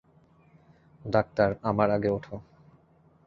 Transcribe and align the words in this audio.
Doctor, 1.05 1.49
আমার 1.63 1.89
আগে 1.91 2.09
ওঠো! 2.09 2.35